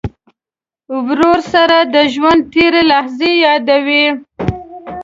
ورور 1.05 1.39
سره 1.53 1.77
د 1.93 1.95
ژوند 2.13 2.41
تېرې 2.53 2.81
لحظې 2.91 3.31
یادوې. 3.45 4.05